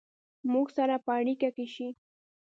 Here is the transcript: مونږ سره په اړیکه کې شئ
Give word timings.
مونږ 0.51 0.67
سره 0.77 0.95
په 1.05 1.11
اړیکه 1.19 1.49
کې 1.55 1.65
شئ 1.73 1.89